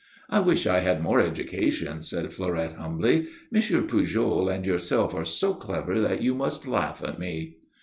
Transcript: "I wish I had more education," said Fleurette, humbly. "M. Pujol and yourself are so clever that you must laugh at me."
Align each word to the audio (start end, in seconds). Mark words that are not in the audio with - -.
"I 0.31 0.39
wish 0.39 0.65
I 0.65 0.79
had 0.79 1.03
more 1.03 1.19
education," 1.19 2.01
said 2.01 2.33
Fleurette, 2.33 2.73
humbly. 2.73 3.27
"M. 3.53 3.61
Pujol 3.87 4.49
and 4.49 4.65
yourself 4.65 5.13
are 5.13 5.23
so 5.23 5.53
clever 5.53 6.01
that 6.01 6.23
you 6.23 6.33
must 6.33 6.65
laugh 6.67 7.03
at 7.05 7.19
me." 7.19 7.57